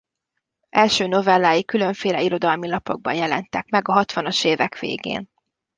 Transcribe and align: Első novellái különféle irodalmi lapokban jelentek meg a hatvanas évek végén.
Első 0.69 1.07
novellái 1.07 1.65
különféle 1.65 2.21
irodalmi 2.21 2.67
lapokban 2.67 3.13
jelentek 3.13 3.69
meg 3.69 3.87
a 3.87 3.91
hatvanas 3.93 4.43
évek 4.43 4.79
végén. 4.79 5.29